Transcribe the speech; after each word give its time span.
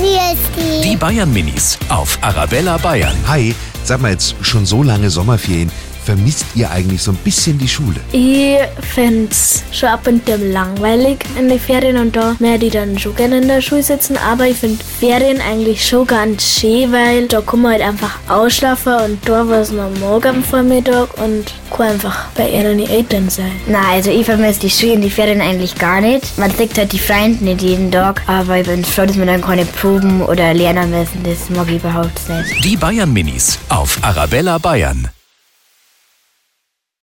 Wie 0.00 0.16
ist 0.32 0.84
Die 0.84 0.96
Bayern 0.96 1.30
Minis 1.30 1.78
auf 1.90 2.16
Arabella 2.22 2.78
Bayern. 2.78 3.14
Hi, 3.28 3.54
sag 3.84 4.00
mal 4.00 4.12
jetzt 4.12 4.34
schon 4.40 4.64
so 4.64 4.82
lange 4.82 5.10
Sommerferien. 5.10 5.70
Vermisst 6.10 6.46
ihr 6.56 6.68
eigentlich 6.68 7.00
so 7.00 7.12
ein 7.12 7.18
bisschen 7.18 7.56
die 7.56 7.68
Schule? 7.68 8.00
Ich 8.10 8.58
find's 8.82 9.62
schon 9.70 9.90
ab 9.90 10.08
und 10.08 10.26
zu 10.26 10.34
langweilig 10.38 11.18
in 11.38 11.48
den 11.48 11.60
Ferien 11.60 11.98
und 11.98 12.16
da 12.16 12.34
mehr 12.40 12.58
die 12.58 12.68
dann 12.68 12.98
schon 12.98 13.14
gerne 13.14 13.38
in 13.38 13.46
der 13.46 13.60
Schule 13.60 13.84
sitzen. 13.84 14.16
Aber 14.16 14.48
ich 14.48 14.56
find 14.56 14.82
Ferien 14.82 15.40
eigentlich 15.40 15.86
schon 15.86 16.08
ganz 16.08 16.58
schön, 16.58 16.90
weil 16.90 17.28
da 17.28 17.40
kann 17.40 17.62
man 17.62 17.74
halt 17.74 17.82
einfach 17.82 18.18
ausschlafen 18.28 18.94
und 18.94 19.28
da 19.28 19.48
war 19.48 19.60
es 19.60 19.70
noch 19.70 19.88
morgen 20.00 20.26
am 20.26 20.42
Vormittag 20.42 21.16
und 21.22 21.54
kann 21.76 21.92
einfach 21.92 22.26
bei 22.34 22.50
ihren 22.50 22.80
Eltern 22.80 23.30
sein. 23.30 23.52
Na, 23.68 23.92
also 23.92 24.10
ich 24.10 24.26
vermisse 24.26 24.58
die 24.58 24.70
Schule 24.70 24.94
und 24.94 25.02
die 25.02 25.10
Ferien 25.10 25.40
eigentlich 25.40 25.76
gar 25.76 26.00
nicht. 26.00 26.36
Man 26.38 26.50
sieht 26.50 26.76
halt 26.76 26.90
die 26.90 26.98
Freunde 26.98 27.44
nicht 27.44 27.62
jeden 27.62 27.92
Tag, 27.92 28.22
aber 28.26 28.58
ich 28.58 28.66
bin 28.66 28.84
froh, 28.84 29.06
dass 29.06 29.16
wir 29.16 29.26
dann 29.26 29.42
keine 29.42 29.64
Proben 29.64 30.22
oder 30.22 30.54
lernen 30.54 30.90
müssen. 30.90 31.22
Das 31.22 31.48
mag 31.56 31.68
ich 31.68 31.76
überhaupt 31.76 32.28
nicht. 32.28 32.64
Die 32.64 32.76
Bayern 32.76 33.12
Minis 33.12 33.60
auf 33.68 33.96
Arabella 34.02 34.58
Bayern. 34.58 35.08